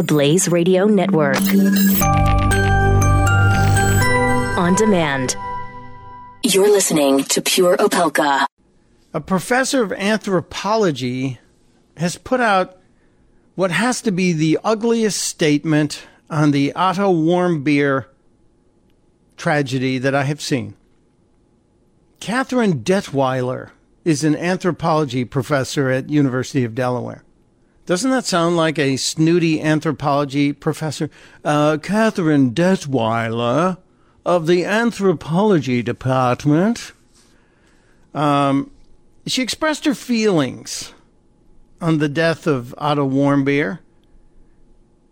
the 0.00 0.14
Blaze 0.14 0.48
Radio 0.48 0.86
Network. 0.86 1.36
On 4.56 4.74
demand. 4.74 5.36
You're 6.42 6.70
listening 6.70 7.24
to 7.24 7.42
Pure 7.42 7.76
Opelka. 7.76 8.46
A 9.12 9.20
professor 9.20 9.82
of 9.82 9.92
anthropology 9.92 11.38
has 11.98 12.16
put 12.16 12.40
out 12.40 12.78
what 13.56 13.72
has 13.72 14.00
to 14.00 14.10
be 14.10 14.32
the 14.32 14.58
ugliest 14.64 15.20
statement 15.20 16.06
on 16.30 16.52
the 16.52 16.72
Otto 16.72 17.12
Warmbier 17.12 18.06
tragedy 19.36 19.98
that 19.98 20.14
I 20.14 20.22
have 20.22 20.40
seen. 20.40 20.76
Katherine 22.20 22.82
Dettwyler 22.82 23.68
is 24.06 24.24
an 24.24 24.34
anthropology 24.34 25.26
professor 25.26 25.90
at 25.90 26.08
University 26.08 26.64
of 26.64 26.74
Delaware. 26.74 27.22
Doesn't 27.90 28.12
that 28.12 28.24
sound 28.24 28.56
like 28.56 28.78
a 28.78 28.96
snooty 28.96 29.60
anthropology 29.60 30.52
professor? 30.52 31.10
Uh, 31.44 31.76
Katherine 31.76 32.54
Dettwyler 32.54 33.78
of 34.24 34.46
the 34.46 34.64
anthropology 34.64 35.82
department. 35.82 36.92
Um, 38.14 38.70
she 39.26 39.42
expressed 39.42 39.86
her 39.86 39.94
feelings 39.96 40.94
on 41.80 41.98
the 41.98 42.08
death 42.08 42.46
of 42.46 42.76
Otto 42.78 43.10
Warmbier 43.10 43.80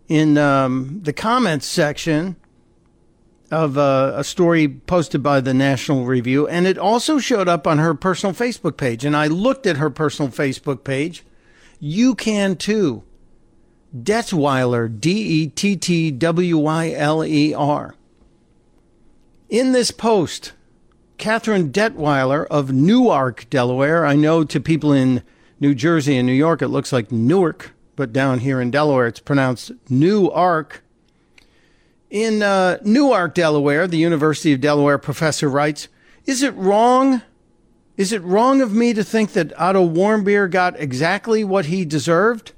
in 0.06 0.38
um, 0.38 1.00
the 1.02 1.12
comments 1.12 1.66
section 1.66 2.36
of 3.50 3.77
uh, 3.77 4.12
a 4.14 4.22
story 4.22 4.69
posted 4.69 5.20
by 5.20 5.41
the 5.41 5.52
National 5.52 6.05
Review, 6.05 6.47
and 6.47 6.64
it 6.64 6.78
also 6.78 7.19
showed 7.19 7.48
up 7.48 7.66
on 7.66 7.78
her 7.78 7.95
personal 7.95 8.33
Facebook 8.33 8.77
page. 8.77 9.05
And 9.05 9.16
I 9.16 9.27
looked 9.27 9.66
at 9.66 9.78
her 9.78 9.91
personal 9.91 10.30
Facebook 10.30 10.84
page. 10.84 11.24
You 11.80 12.14
can 12.14 12.56
too. 12.56 13.05
Dettwyler, 13.96 15.00
D 15.00 15.10
E 15.10 15.46
T 15.48 15.77
T 15.77 16.10
W 16.10 16.59
Y 16.59 16.92
L 16.92 17.24
E 17.24 17.55
R. 17.55 17.95
In 19.48 19.72
this 19.72 19.91
post, 19.91 20.53
Katherine 21.16 21.72
Dettwyler 21.72 22.47
of 22.48 22.70
Newark, 22.70 23.48
Delaware. 23.48 24.05
I 24.05 24.14
know 24.14 24.44
to 24.44 24.61
people 24.61 24.92
in 24.92 25.22
New 25.58 25.75
Jersey 25.75 26.16
and 26.16 26.27
New 26.27 26.33
York, 26.33 26.62
it 26.62 26.69
looks 26.69 26.92
like 26.92 27.11
Newark, 27.11 27.72
but 27.97 28.12
down 28.12 28.41
here 28.41 28.60
in 28.60 28.70
Delaware, 28.70 29.06
it's 29.06 29.20
pronounced 29.20 29.72
Newark. 29.88 30.83
In 32.10 32.42
uh, 32.42 32.78
Newark, 32.84 33.34
Delaware, 33.34 33.86
the 33.86 33.98
University 33.98 34.53
of 34.53 34.60
Delaware 34.60 34.98
professor 34.98 35.48
writes 35.48 35.88
Is 36.27 36.42
it 36.42 36.55
wrong? 36.55 37.22
Is 37.98 38.12
it 38.12 38.22
wrong 38.22 38.62
of 38.62 38.72
me 38.72 38.94
to 38.94 39.02
think 39.02 39.32
that 39.32 39.52
Otto 39.60 39.86
Warmbier 39.86 40.48
got 40.48 40.78
exactly 40.78 41.42
what 41.42 41.66
he 41.66 41.84
deserved? 41.84 42.52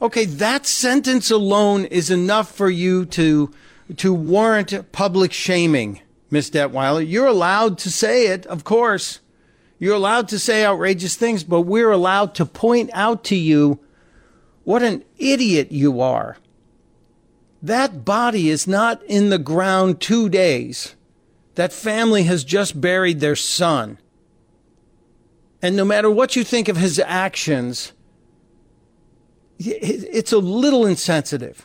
Okay, 0.00 0.24
that 0.24 0.64
sentence 0.64 1.30
alone 1.30 1.84
is 1.84 2.10
enough 2.10 2.50
for 2.50 2.70
you 2.70 3.04
to, 3.06 3.52
to 3.98 4.14
warrant 4.14 4.90
public 4.90 5.34
shaming, 5.34 6.00
Miss 6.30 6.48
Dettwyler. 6.48 7.06
You're 7.06 7.26
allowed 7.26 7.76
to 7.80 7.90
say 7.90 8.28
it, 8.28 8.46
of 8.46 8.64
course. 8.64 9.20
You're 9.78 9.94
allowed 9.94 10.28
to 10.28 10.38
say 10.38 10.64
outrageous 10.64 11.14
things, 11.14 11.44
but 11.44 11.60
we're 11.60 11.90
allowed 11.90 12.34
to 12.36 12.46
point 12.46 12.88
out 12.94 13.22
to 13.24 13.36
you 13.36 13.80
what 14.64 14.82
an 14.82 15.04
idiot 15.18 15.72
you 15.72 16.00
are. 16.00 16.38
That 17.62 18.02
body 18.06 18.48
is 18.48 18.66
not 18.66 19.02
in 19.04 19.28
the 19.28 19.38
ground 19.38 20.00
two 20.00 20.30
days. 20.30 20.94
That 21.54 21.72
family 21.72 22.22
has 22.22 22.44
just 22.44 22.80
buried 22.80 23.20
their 23.20 23.36
son. 23.36 23.98
And 25.64 25.76
no 25.76 25.84
matter 25.86 26.10
what 26.10 26.36
you 26.36 26.44
think 26.44 26.68
of 26.68 26.76
his 26.76 26.98
actions, 26.98 27.94
it's 29.58 30.30
a 30.30 30.36
little 30.36 30.84
insensitive. 30.84 31.64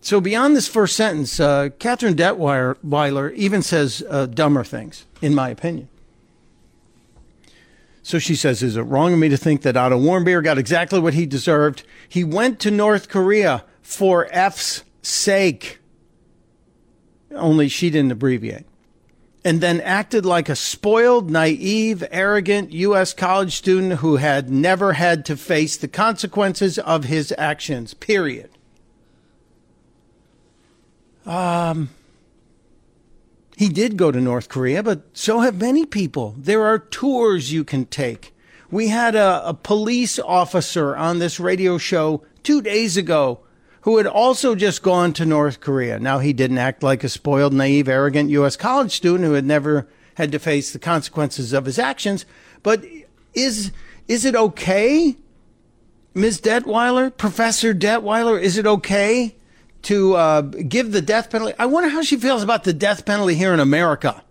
So 0.00 0.18
beyond 0.18 0.56
this 0.56 0.66
first 0.66 0.96
sentence, 0.96 1.38
uh, 1.38 1.68
Katherine 1.78 2.14
Dettwyler 2.14 3.34
even 3.34 3.60
says 3.60 4.02
uh, 4.08 4.24
dumber 4.24 4.64
things, 4.64 5.04
in 5.20 5.34
my 5.34 5.50
opinion. 5.50 5.90
So 8.02 8.18
she 8.18 8.34
says, 8.34 8.62
Is 8.62 8.78
it 8.78 8.82
wrong 8.84 9.12
of 9.12 9.18
me 9.18 9.28
to 9.28 9.36
think 9.36 9.60
that 9.60 9.76
Otto 9.76 10.00
Warmbier 10.00 10.42
got 10.42 10.56
exactly 10.56 10.98
what 10.98 11.12
he 11.12 11.26
deserved? 11.26 11.82
He 12.08 12.24
went 12.24 12.60
to 12.60 12.70
North 12.70 13.10
Korea 13.10 13.66
for 13.82 14.26
F's 14.30 14.84
sake. 15.02 15.80
Only 17.30 17.68
she 17.68 17.90
didn't 17.90 18.12
abbreviate. 18.12 18.64
And 19.46 19.60
then 19.60 19.80
acted 19.80 20.26
like 20.26 20.48
a 20.48 20.56
spoiled, 20.56 21.30
naive, 21.30 22.02
arrogant 22.10 22.72
U.S. 22.72 23.14
college 23.14 23.54
student 23.54 24.00
who 24.00 24.16
had 24.16 24.50
never 24.50 24.94
had 24.94 25.24
to 25.26 25.36
face 25.36 25.76
the 25.76 25.86
consequences 25.86 26.80
of 26.80 27.04
his 27.04 27.32
actions, 27.38 27.94
period. 27.94 28.50
Um, 31.24 31.90
he 33.56 33.68
did 33.68 33.96
go 33.96 34.10
to 34.10 34.20
North 34.20 34.48
Korea, 34.48 34.82
but 34.82 35.02
so 35.12 35.38
have 35.38 35.60
many 35.60 35.86
people. 35.86 36.34
There 36.36 36.64
are 36.64 36.80
tours 36.80 37.52
you 37.52 37.62
can 37.62 37.84
take. 37.84 38.34
We 38.68 38.88
had 38.88 39.14
a, 39.14 39.50
a 39.50 39.54
police 39.54 40.18
officer 40.18 40.96
on 40.96 41.20
this 41.20 41.38
radio 41.38 41.78
show 41.78 42.24
two 42.42 42.60
days 42.60 42.96
ago 42.96 43.42
who 43.86 43.98
had 43.98 44.06
also 44.08 44.56
just 44.56 44.82
gone 44.82 45.12
to 45.12 45.24
North 45.24 45.60
Korea. 45.60 46.00
Now, 46.00 46.18
he 46.18 46.32
didn't 46.32 46.58
act 46.58 46.82
like 46.82 47.04
a 47.04 47.08
spoiled, 47.08 47.52
naive, 47.52 47.86
arrogant 47.86 48.30
U.S. 48.30 48.56
college 48.56 48.90
student 48.90 49.22
who 49.22 49.34
had 49.34 49.44
never 49.44 49.86
had 50.16 50.32
to 50.32 50.40
face 50.40 50.72
the 50.72 50.80
consequences 50.80 51.52
of 51.52 51.66
his 51.66 51.78
actions. 51.78 52.26
But 52.64 52.84
is, 53.32 53.70
is 54.08 54.24
it 54.24 54.34
okay, 54.34 55.14
Ms. 56.14 56.40
Dettwyler, 56.40 57.16
Professor 57.16 57.72
Dettwyler, 57.72 58.42
is 58.42 58.58
it 58.58 58.66
okay 58.66 59.36
to 59.82 60.16
uh, 60.16 60.40
give 60.40 60.90
the 60.90 61.00
death 61.00 61.30
penalty? 61.30 61.54
I 61.56 61.66
wonder 61.66 61.88
how 61.88 62.02
she 62.02 62.16
feels 62.16 62.42
about 62.42 62.64
the 62.64 62.72
death 62.72 63.06
penalty 63.06 63.36
here 63.36 63.54
in 63.54 63.60
America. 63.60 64.24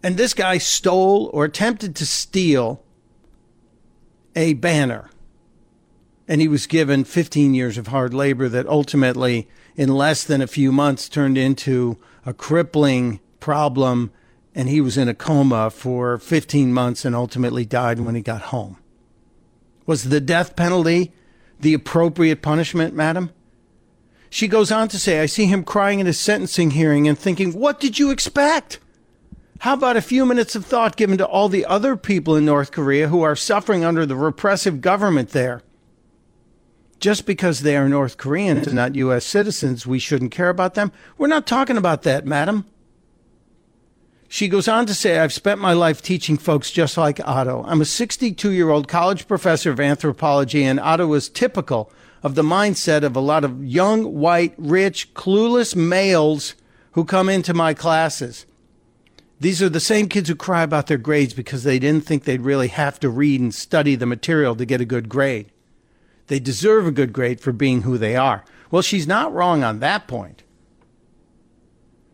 And 0.00 0.16
this 0.16 0.32
guy 0.32 0.58
stole 0.58 1.28
or 1.34 1.44
attempted 1.44 1.96
to 1.96 2.06
steal 2.06 2.84
a 4.36 4.54
banner 4.54 5.10
and 6.28 6.40
he 6.40 6.48
was 6.48 6.66
given 6.66 7.04
15 7.04 7.54
years 7.54 7.76
of 7.78 7.88
hard 7.88 8.14
labor 8.14 8.48
that 8.48 8.66
ultimately, 8.66 9.48
in 9.76 9.88
less 9.88 10.24
than 10.24 10.40
a 10.40 10.46
few 10.46 10.72
months, 10.72 11.08
turned 11.08 11.36
into 11.36 11.98
a 12.24 12.32
crippling 12.32 13.20
problem. 13.40 14.12
And 14.54 14.68
he 14.68 14.80
was 14.80 14.96
in 14.96 15.08
a 15.08 15.14
coma 15.14 15.70
for 15.70 16.18
15 16.18 16.72
months 16.72 17.04
and 17.04 17.16
ultimately 17.16 17.64
died 17.64 18.00
when 18.00 18.14
he 18.14 18.22
got 18.22 18.42
home. 18.42 18.76
Was 19.86 20.04
the 20.04 20.20
death 20.20 20.54
penalty 20.54 21.12
the 21.58 21.74
appropriate 21.74 22.42
punishment, 22.42 22.94
madam? 22.94 23.30
She 24.30 24.48
goes 24.48 24.72
on 24.72 24.88
to 24.88 24.98
say, 24.98 25.20
I 25.20 25.26
see 25.26 25.46
him 25.46 25.64
crying 25.64 26.00
in 26.00 26.06
his 26.06 26.18
sentencing 26.18 26.70
hearing 26.70 27.06
and 27.06 27.18
thinking, 27.18 27.52
what 27.52 27.80
did 27.80 27.98
you 27.98 28.10
expect? 28.10 28.78
How 29.60 29.74
about 29.74 29.96
a 29.96 30.02
few 30.02 30.24
minutes 30.24 30.56
of 30.56 30.64
thought 30.64 30.96
given 30.96 31.18
to 31.18 31.26
all 31.26 31.48
the 31.48 31.66
other 31.66 31.96
people 31.96 32.34
in 32.34 32.44
North 32.44 32.72
Korea 32.72 33.08
who 33.08 33.22
are 33.22 33.36
suffering 33.36 33.84
under 33.84 34.06
the 34.06 34.16
repressive 34.16 34.80
government 34.80 35.30
there? 35.30 35.62
Just 37.02 37.26
because 37.26 37.60
they 37.60 37.76
are 37.76 37.88
North 37.88 38.16
Koreans 38.16 38.68
and 38.68 38.76
not 38.76 38.94
U.S. 38.94 39.24
citizens, 39.24 39.86
we 39.86 39.98
shouldn't 39.98 40.30
care 40.30 40.48
about 40.48 40.74
them. 40.74 40.92
We're 41.18 41.26
not 41.26 41.48
talking 41.48 41.76
about 41.76 42.02
that, 42.02 42.24
madam. 42.24 42.64
She 44.28 44.46
goes 44.46 44.68
on 44.68 44.86
to 44.86 44.94
say, 44.94 45.18
I've 45.18 45.32
spent 45.32 45.60
my 45.60 45.72
life 45.72 46.00
teaching 46.00 46.38
folks 46.38 46.70
just 46.70 46.96
like 46.96 47.20
Otto. 47.26 47.64
I'm 47.66 47.80
a 47.80 47.84
62 47.84 48.52
year 48.52 48.70
old 48.70 48.86
college 48.86 49.26
professor 49.26 49.72
of 49.72 49.80
anthropology, 49.80 50.62
and 50.62 50.78
Otto 50.78 51.12
is 51.14 51.28
typical 51.28 51.92
of 52.22 52.36
the 52.36 52.42
mindset 52.42 53.02
of 53.02 53.16
a 53.16 53.20
lot 53.20 53.42
of 53.42 53.64
young, 53.64 54.14
white, 54.14 54.54
rich, 54.56 55.12
clueless 55.12 55.74
males 55.74 56.54
who 56.92 57.04
come 57.04 57.28
into 57.28 57.52
my 57.52 57.74
classes. 57.74 58.46
These 59.40 59.60
are 59.60 59.68
the 59.68 59.80
same 59.80 60.08
kids 60.08 60.28
who 60.28 60.36
cry 60.36 60.62
about 60.62 60.86
their 60.86 60.98
grades 60.98 61.34
because 61.34 61.64
they 61.64 61.80
didn't 61.80 62.06
think 62.06 62.22
they'd 62.22 62.42
really 62.42 62.68
have 62.68 63.00
to 63.00 63.10
read 63.10 63.40
and 63.40 63.52
study 63.52 63.96
the 63.96 64.06
material 64.06 64.54
to 64.54 64.64
get 64.64 64.80
a 64.80 64.84
good 64.84 65.08
grade. 65.08 65.50
They 66.28 66.38
deserve 66.40 66.86
a 66.86 66.92
good 66.92 67.12
grade 67.12 67.40
for 67.40 67.52
being 67.52 67.82
who 67.82 67.98
they 67.98 68.16
are. 68.16 68.44
Well, 68.70 68.82
she's 68.82 69.06
not 69.06 69.32
wrong 69.32 69.62
on 69.62 69.80
that 69.80 70.06
point. 70.08 70.42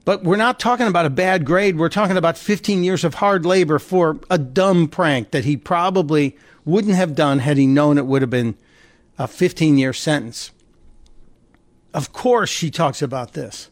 But 0.04 0.24
we're 0.24 0.36
not 0.36 0.58
talking 0.58 0.86
about 0.86 1.04
a 1.04 1.10
bad 1.10 1.44
grade. 1.44 1.76
We're 1.76 1.90
talking 1.90 2.16
about 2.16 2.38
15 2.38 2.82
years 2.82 3.04
of 3.04 3.14
hard 3.14 3.44
labor 3.44 3.78
for 3.78 4.18
a 4.30 4.38
dumb 4.38 4.88
prank 4.88 5.32
that 5.32 5.44
he 5.44 5.56
probably 5.56 6.36
wouldn't 6.64 6.94
have 6.94 7.14
done 7.14 7.40
had 7.40 7.58
he 7.58 7.66
known 7.66 7.98
it 7.98 8.06
would 8.06 8.22
have 8.22 8.30
been 8.30 8.56
a 9.18 9.28
15 9.28 9.76
year 9.76 9.92
sentence. 9.92 10.50
Of 11.92 12.12
course, 12.12 12.48
she 12.50 12.70
talks 12.70 13.02
about 13.02 13.34
this 13.34 13.70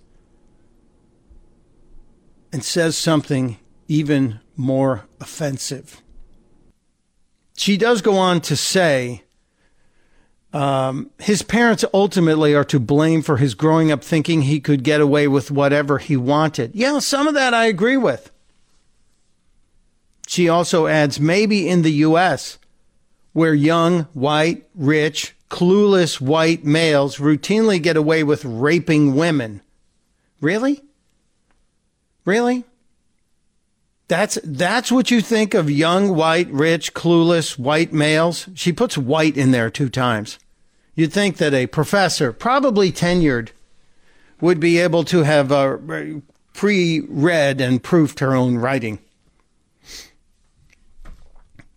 and 2.52 2.64
says 2.64 2.96
something 2.98 3.58
even 3.88 4.40
more 4.56 5.06
offensive. 5.20 6.02
She 7.56 7.76
does 7.76 8.02
go 8.02 8.16
on 8.16 8.40
to 8.42 8.56
say 8.56 9.22
um, 10.52 11.10
his 11.18 11.42
parents 11.42 11.84
ultimately 11.92 12.54
are 12.54 12.64
to 12.64 12.80
blame 12.80 13.22
for 13.22 13.36
his 13.36 13.54
growing 13.54 13.92
up 13.92 14.02
thinking 14.02 14.42
he 14.42 14.60
could 14.60 14.82
get 14.82 15.00
away 15.00 15.28
with 15.28 15.50
whatever 15.50 15.98
he 15.98 16.16
wanted. 16.16 16.74
Yeah, 16.74 16.98
some 17.00 17.28
of 17.28 17.34
that 17.34 17.52
I 17.52 17.66
agree 17.66 17.96
with. 17.96 18.30
She 20.26 20.48
also 20.48 20.86
adds 20.86 21.20
maybe 21.20 21.68
in 21.68 21.82
the 21.82 21.92
U.S., 21.92 22.58
where 23.32 23.54
young, 23.54 24.04
white, 24.14 24.66
rich, 24.74 25.36
clueless 25.50 26.20
white 26.20 26.64
males 26.64 27.18
routinely 27.18 27.82
get 27.82 27.96
away 27.96 28.22
with 28.22 28.44
raping 28.44 29.14
women. 29.14 29.60
Really? 30.40 30.82
Really? 32.24 32.64
That's 34.08 34.38
that's 34.44 34.92
what 34.92 35.10
you 35.10 35.20
think 35.20 35.54
of 35.54 35.68
young, 35.68 36.14
white, 36.14 36.48
rich, 36.50 36.94
clueless 36.94 37.58
white 37.58 37.92
males? 37.92 38.48
She 38.54 38.72
puts 38.72 38.96
white 38.96 39.36
in 39.36 39.50
there 39.50 39.68
two 39.68 39.88
times. 39.88 40.38
You'd 40.94 41.12
think 41.12 41.38
that 41.38 41.52
a 41.52 41.66
professor, 41.66 42.32
probably 42.32 42.92
tenured, 42.92 43.50
would 44.40 44.60
be 44.60 44.78
able 44.78 45.04
to 45.04 45.24
have 45.24 45.50
uh, 45.52 45.76
pre-read 46.54 47.60
and 47.60 47.82
proofed 47.82 48.20
her 48.20 48.34
own 48.34 48.56
writing. 48.56 49.00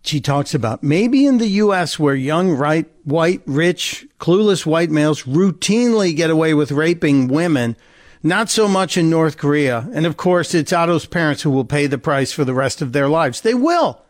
She 0.02 0.20
talks 0.20 0.54
about 0.54 0.82
maybe 0.82 1.26
in 1.26 1.38
the 1.38 1.48
U.S. 1.48 1.98
where 1.98 2.14
young, 2.14 2.52
right, 2.52 2.86
white, 3.04 3.42
rich, 3.44 4.06
clueless 4.18 4.64
white 4.64 4.90
males 4.90 5.24
routinely 5.24 6.16
get 6.16 6.30
away 6.30 6.54
with 6.54 6.72
raping 6.72 7.28
women 7.28 7.76
not 8.22 8.50
so 8.50 8.68
much 8.68 8.96
in 8.96 9.08
North 9.08 9.36
Korea. 9.36 9.88
And 9.92 10.06
of 10.06 10.16
course, 10.16 10.54
it's 10.54 10.72
Otto's 10.72 11.06
parents 11.06 11.42
who 11.42 11.50
will 11.50 11.64
pay 11.64 11.86
the 11.86 11.98
price 11.98 12.32
for 12.32 12.44
the 12.44 12.54
rest 12.54 12.82
of 12.82 12.92
their 12.92 13.08
lives. 13.08 13.40
They 13.40 13.54
will. 13.54 14.02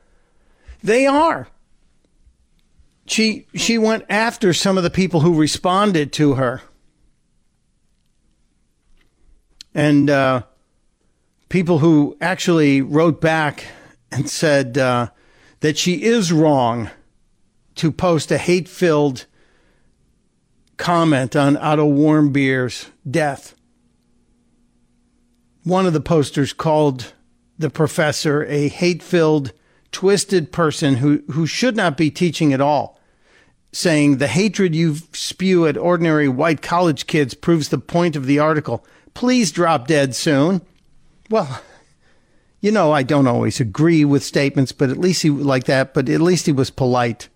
They 0.82 1.06
are. 1.06 1.48
She, 3.06 3.46
she 3.54 3.78
went 3.78 4.04
after 4.08 4.52
some 4.52 4.76
of 4.76 4.82
the 4.82 4.90
people 4.90 5.20
who 5.20 5.34
responded 5.34 6.12
to 6.14 6.34
her. 6.34 6.62
And 9.74 10.10
uh, 10.10 10.42
people 11.48 11.78
who 11.78 12.16
actually 12.20 12.82
wrote 12.82 13.20
back 13.20 13.66
and 14.10 14.28
said 14.28 14.76
uh, 14.76 15.08
that 15.60 15.78
she 15.78 16.02
is 16.02 16.32
wrong 16.32 16.90
to 17.76 17.92
post 17.92 18.32
a 18.32 18.38
hate 18.38 18.68
filled 18.68 19.26
comment 20.76 21.36
on 21.36 21.56
Otto 21.56 21.86
Warmbier's 21.86 22.86
death 23.08 23.54
one 25.64 25.86
of 25.86 25.92
the 25.92 26.00
posters 26.00 26.52
called 26.52 27.12
the 27.58 27.70
professor 27.70 28.44
a 28.46 28.68
hate 28.68 29.02
filled, 29.02 29.52
twisted 29.92 30.52
person 30.52 30.96
who, 30.96 31.22
who 31.30 31.46
should 31.46 31.76
not 31.76 31.96
be 31.96 32.10
teaching 32.10 32.52
at 32.52 32.60
all, 32.60 32.98
saying, 33.72 34.16
The 34.16 34.28
hatred 34.28 34.74
you 34.74 34.96
spew 35.12 35.66
at 35.66 35.76
ordinary 35.76 36.28
white 36.28 36.62
college 36.62 37.06
kids 37.06 37.34
proves 37.34 37.68
the 37.68 37.78
point 37.78 38.16
of 38.16 38.26
the 38.26 38.38
article. 38.38 38.84
Please 39.14 39.52
drop 39.52 39.86
dead 39.86 40.14
soon. 40.14 40.62
Well, 41.28 41.60
you 42.60 42.70
know, 42.70 42.92
I 42.92 43.02
don't 43.02 43.26
always 43.26 43.60
agree 43.60 44.04
with 44.04 44.22
statements, 44.22 44.72
but 44.72 44.90
at 44.90 44.98
least 44.98 45.22
he 45.22 45.30
like 45.30 45.64
that, 45.64 45.94
but 45.94 46.08
at 46.08 46.20
least 46.20 46.46
he 46.46 46.52
was 46.52 46.70
polite 46.70 47.28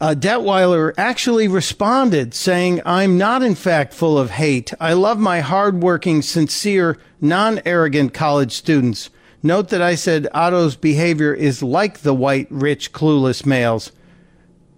uh, 0.00 0.14
Dettwyler 0.14 0.94
actually 0.96 1.46
responded 1.46 2.32
saying, 2.32 2.80
I'm 2.86 3.18
not 3.18 3.42
in 3.42 3.54
fact 3.54 3.92
full 3.92 4.16
of 4.16 4.30
hate. 4.30 4.72
I 4.80 4.94
love 4.94 5.18
my 5.18 5.40
hardworking, 5.40 6.22
sincere, 6.22 6.98
non 7.20 7.60
arrogant 7.66 8.14
college 8.14 8.52
students. 8.52 9.10
Note 9.42 9.68
that 9.68 9.82
I 9.82 9.94
said 9.94 10.28
Otto's 10.32 10.76
behavior 10.76 11.34
is 11.34 11.62
like 11.62 11.98
the 11.98 12.14
white, 12.14 12.46
rich, 12.50 12.92
clueless 12.92 13.44
males. 13.44 13.92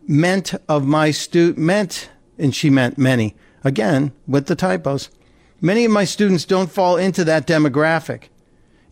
Meant 0.06 0.54
of 0.69 0.86
my 0.86 1.12
stu 1.12 1.54
meant, 1.56 2.10
and 2.38 2.54
she 2.54 2.68
meant 2.68 2.98
many. 2.98 3.36
Again, 3.64 4.12
with 4.26 4.46
the 4.46 4.56
typos. 4.56 5.08
Many 5.60 5.84
of 5.84 5.92
my 5.92 6.04
students 6.04 6.44
don't 6.44 6.70
fall 6.70 6.96
into 6.96 7.25
that 7.25 7.46
demographic. 7.46 8.25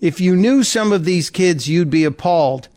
If 0.01 0.21
you 0.21 0.37
knew 0.37 0.63
some 0.63 0.93
of 0.93 1.05
these 1.05 1.29
kids, 1.29 1.69
you'd 1.69 1.91
be 1.91 2.05
appalled. 2.05 2.69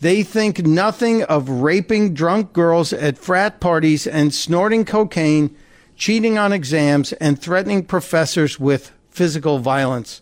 They 0.00 0.22
think 0.22 0.66
nothing 0.66 1.22
of 1.24 1.48
raping 1.48 2.12
drunk 2.12 2.52
girls 2.52 2.92
at 2.92 3.18
frat 3.18 3.60
parties 3.60 4.06
and 4.06 4.34
snorting 4.34 4.84
cocaine, 4.84 5.56
cheating 5.96 6.36
on 6.36 6.52
exams, 6.52 7.12
and 7.14 7.40
threatening 7.40 7.84
professors 7.84 8.60
with 8.60 8.92
physical 9.10 9.58
violence. 9.58 10.20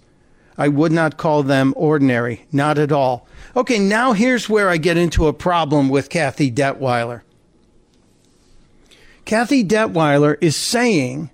I 0.56 0.68
would 0.68 0.92
not 0.92 1.16
call 1.16 1.42
them 1.42 1.74
ordinary, 1.76 2.46
not 2.52 2.78
at 2.78 2.92
all. 2.92 3.26
Okay, 3.56 3.80
now 3.80 4.12
here's 4.12 4.48
where 4.48 4.68
I 4.68 4.76
get 4.76 4.96
into 4.96 5.26
a 5.26 5.32
problem 5.32 5.88
with 5.88 6.10
Kathy 6.10 6.50
Dettwyler. 6.50 7.22
Kathy 9.24 9.64
Dettwyler 9.64 10.36
is 10.40 10.54
saying 10.54 11.30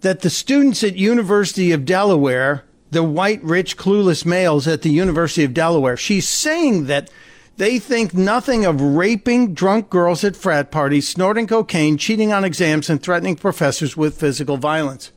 that 0.00 0.20
the 0.20 0.30
students 0.30 0.82
at 0.82 0.96
University 0.96 1.70
of 1.70 1.84
Delaware, 1.84 2.64
the 2.90 3.04
white, 3.04 3.42
rich, 3.44 3.76
clueless 3.76 4.26
males 4.26 4.66
at 4.66 4.82
the 4.82 4.90
University 4.90 5.44
of 5.44 5.54
Delaware, 5.54 5.96
she's 5.96 6.28
saying 6.28 6.86
that 6.86 7.10
they 7.56 7.78
think 7.78 8.12
nothing 8.12 8.64
of 8.64 8.80
raping 8.80 9.54
drunk 9.54 9.88
girls 9.88 10.24
at 10.24 10.36
frat 10.36 10.70
parties, 10.70 11.08
snorting 11.08 11.46
cocaine, 11.46 11.96
cheating 11.96 12.32
on 12.32 12.44
exams, 12.44 12.90
and 12.90 13.02
threatening 13.02 13.36
professors 13.36 13.96
with 13.96 14.20
physical 14.20 14.56
violence. 14.56 15.10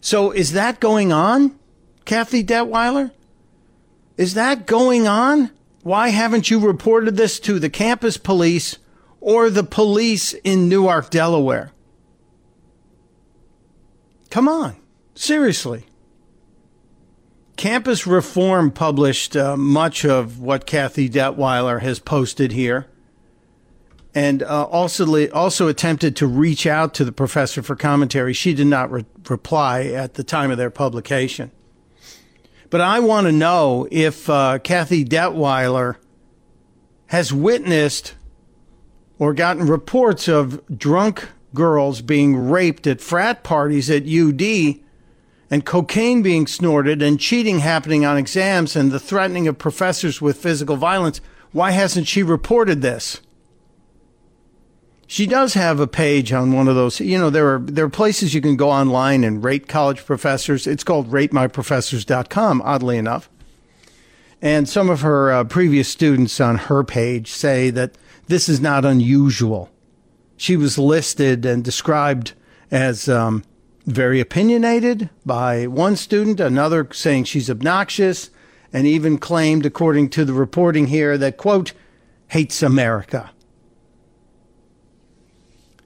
So 0.00 0.32
is 0.32 0.52
that 0.52 0.80
going 0.80 1.12
on, 1.12 1.58
Kathy 2.04 2.42
Dettwyler? 2.42 3.12
Is 4.16 4.34
that 4.34 4.66
going 4.66 5.06
on? 5.06 5.50
Why 5.82 6.08
haven't 6.08 6.50
you 6.50 6.58
reported 6.58 7.16
this 7.16 7.38
to 7.40 7.58
the 7.58 7.70
campus 7.70 8.16
police 8.16 8.78
or 9.20 9.48
the 9.48 9.64
police 9.64 10.32
in 10.32 10.68
Newark, 10.68 11.10
Delaware? 11.10 11.72
Come 14.30 14.48
on, 14.48 14.76
seriously. 15.14 15.86
Campus 17.56 18.06
Reform 18.06 18.70
published 18.70 19.36
uh, 19.36 19.56
much 19.56 20.04
of 20.04 20.40
what 20.40 20.66
Kathy 20.66 21.08
Dettwyler 21.08 21.80
has 21.80 21.98
posted 21.98 22.52
here, 22.52 22.86
and 24.14 24.42
uh, 24.42 24.64
also 24.64 25.28
also 25.30 25.68
attempted 25.68 26.16
to 26.16 26.26
reach 26.26 26.66
out 26.66 26.94
to 26.94 27.04
the 27.04 27.12
professor 27.12 27.62
for 27.62 27.76
commentary. 27.76 28.32
She 28.32 28.54
did 28.54 28.66
not 28.66 28.90
re- 28.90 29.04
reply 29.28 29.84
at 29.84 30.14
the 30.14 30.24
time 30.24 30.50
of 30.50 30.58
their 30.58 30.70
publication. 30.70 31.50
But 32.70 32.80
I 32.80 33.00
want 33.00 33.26
to 33.26 33.32
know 33.32 33.86
if 33.90 34.30
uh, 34.30 34.58
Kathy 34.58 35.04
Dettwyler 35.04 35.96
has 37.08 37.30
witnessed 37.30 38.14
or 39.18 39.34
gotten 39.34 39.66
reports 39.66 40.26
of 40.26 40.66
drunk 40.78 41.28
girls 41.54 42.00
being 42.00 42.34
raped 42.34 42.86
at 42.86 43.02
frat 43.02 43.42
parties 43.42 43.90
at 43.90 44.04
UD 44.04 44.80
and 45.52 45.66
cocaine 45.66 46.22
being 46.22 46.46
snorted 46.46 47.02
and 47.02 47.20
cheating 47.20 47.58
happening 47.58 48.06
on 48.06 48.16
exams 48.16 48.74
and 48.74 48.90
the 48.90 48.98
threatening 48.98 49.46
of 49.46 49.58
professors 49.58 50.18
with 50.18 50.38
physical 50.38 50.76
violence, 50.76 51.20
why 51.52 51.72
hasn't 51.72 52.08
she 52.08 52.22
reported 52.22 52.80
this? 52.80 53.20
She 55.06 55.26
does 55.26 55.52
have 55.52 55.78
a 55.78 55.86
page 55.86 56.32
on 56.32 56.54
one 56.54 56.68
of 56.68 56.74
those. 56.74 57.00
You 57.00 57.18
know, 57.18 57.28
there 57.28 57.54
are 57.54 57.58
there 57.58 57.84
are 57.84 57.90
places 57.90 58.32
you 58.32 58.40
can 58.40 58.56
go 58.56 58.70
online 58.70 59.24
and 59.24 59.44
rate 59.44 59.68
college 59.68 60.06
professors. 60.06 60.66
It's 60.66 60.84
called 60.84 61.10
ratemyprofessors.com, 61.10 62.62
oddly 62.62 62.96
enough. 62.96 63.28
And 64.40 64.66
some 64.66 64.88
of 64.88 65.02
her 65.02 65.30
uh, 65.30 65.44
previous 65.44 65.86
students 65.86 66.40
on 66.40 66.56
her 66.56 66.82
page 66.82 67.30
say 67.30 67.68
that 67.68 67.98
this 68.26 68.48
is 68.48 68.58
not 68.58 68.86
unusual. 68.86 69.70
She 70.38 70.56
was 70.56 70.78
listed 70.78 71.44
and 71.44 71.62
described 71.62 72.32
as 72.70 73.06
um, 73.06 73.44
very 73.86 74.20
opinionated 74.20 75.10
by 75.26 75.66
one 75.66 75.96
student, 75.96 76.40
another 76.40 76.88
saying 76.92 77.24
she's 77.24 77.50
obnoxious, 77.50 78.30
and 78.72 78.86
even 78.86 79.18
claimed, 79.18 79.66
according 79.66 80.08
to 80.10 80.24
the 80.24 80.32
reporting 80.32 80.86
here, 80.86 81.18
that, 81.18 81.36
quote, 81.36 81.72
hates 82.28 82.62
America. 82.62 83.30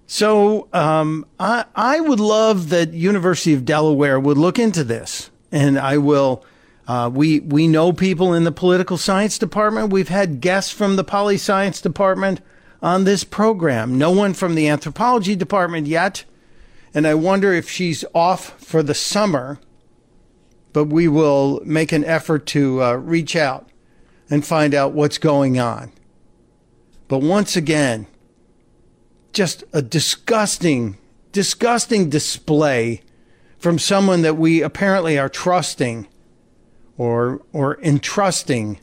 So 0.06 0.68
um, 0.72 1.26
I, 1.40 1.64
I 1.74 2.00
would 2.00 2.20
love 2.20 2.68
that 2.68 2.92
University 2.92 3.54
of 3.54 3.64
Delaware 3.64 4.20
would 4.20 4.38
look 4.38 4.58
into 4.58 4.84
this, 4.84 5.30
and 5.50 5.78
I 5.78 5.98
will. 5.98 6.44
Uh, 6.86 7.10
we 7.12 7.40
we 7.40 7.66
know 7.66 7.92
people 7.92 8.32
in 8.32 8.44
the 8.44 8.52
political 8.52 8.96
science 8.96 9.38
department. 9.38 9.92
We've 9.92 10.08
had 10.08 10.40
guests 10.40 10.70
from 10.70 10.94
the 10.94 11.02
poli 11.02 11.36
science 11.36 11.80
department 11.80 12.40
on 12.80 13.02
this 13.02 13.24
program. 13.24 13.98
No 13.98 14.12
one 14.12 14.34
from 14.34 14.54
the 14.54 14.68
anthropology 14.68 15.34
department 15.34 15.88
yet. 15.88 16.24
And 16.96 17.06
I 17.06 17.12
wonder 17.12 17.52
if 17.52 17.68
she's 17.68 18.06
off 18.14 18.58
for 18.58 18.82
the 18.82 18.94
summer, 18.94 19.60
but 20.72 20.84
we 20.84 21.08
will 21.08 21.60
make 21.62 21.92
an 21.92 22.06
effort 22.06 22.46
to 22.46 22.82
uh, 22.82 22.94
reach 22.94 23.36
out 23.36 23.68
and 24.30 24.46
find 24.46 24.74
out 24.74 24.94
what's 24.94 25.18
going 25.18 25.60
on. 25.60 25.92
But 27.06 27.18
once 27.18 27.54
again, 27.54 28.06
just 29.34 29.62
a 29.74 29.82
disgusting, 29.82 30.96
disgusting 31.32 32.08
display 32.08 33.02
from 33.58 33.78
someone 33.78 34.22
that 34.22 34.38
we 34.38 34.62
apparently 34.62 35.18
are 35.18 35.28
trusting 35.28 36.08
or, 36.96 37.42
or 37.52 37.78
entrusting 37.82 38.80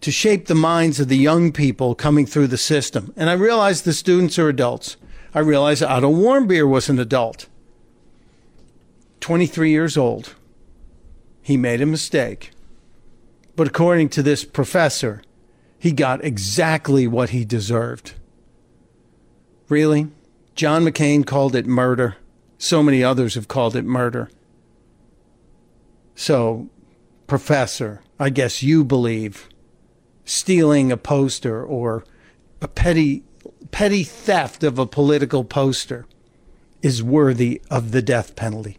to 0.00 0.10
shape 0.10 0.46
the 0.46 0.56
minds 0.56 0.98
of 0.98 1.06
the 1.06 1.16
young 1.16 1.52
people 1.52 1.94
coming 1.94 2.26
through 2.26 2.48
the 2.48 2.58
system. 2.58 3.14
And 3.16 3.30
I 3.30 3.34
realize 3.34 3.82
the 3.82 3.92
students 3.92 4.40
are 4.40 4.48
adults. 4.48 4.96
I 5.34 5.40
realized 5.40 5.82
Otto 5.82 6.12
Warmbier 6.12 6.68
was 6.68 6.88
an 6.88 7.00
adult. 7.00 7.48
23 9.20 9.70
years 9.70 9.96
old. 9.96 10.34
He 11.42 11.56
made 11.56 11.80
a 11.80 11.86
mistake. 11.86 12.52
But 13.56 13.66
according 13.66 14.10
to 14.10 14.22
this 14.22 14.44
professor, 14.44 15.22
he 15.78 15.92
got 15.92 16.24
exactly 16.24 17.06
what 17.06 17.30
he 17.30 17.44
deserved. 17.44 18.14
Really? 19.68 20.08
John 20.54 20.84
McCain 20.84 21.26
called 21.26 21.56
it 21.56 21.66
murder. 21.66 22.16
So 22.58 22.82
many 22.82 23.02
others 23.02 23.34
have 23.34 23.48
called 23.48 23.74
it 23.74 23.84
murder. 23.84 24.30
So, 26.14 26.68
Professor, 27.26 28.02
I 28.20 28.30
guess 28.30 28.62
you 28.62 28.84
believe 28.84 29.48
stealing 30.24 30.92
a 30.92 30.96
poster 30.96 31.62
or 31.64 32.04
a 32.60 32.68
petty 32.68 33.24
petty 33.74 34.04
theft 34.04 34.62
of 34.62 34.78
a 34.78 34.86
political 34.86 35.42
poster 35.42 36.06
is 36.80 37.02
worthy 37.02 37.60
of 37.72 37.90
the 37.90 38.00
death 38.00 38.36
penalty. 38.36 38.78